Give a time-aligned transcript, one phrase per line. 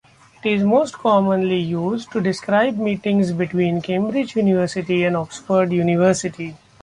[0.43, 6.57] It is most commonly used to describe meetings between Cambridge University and Oxford University.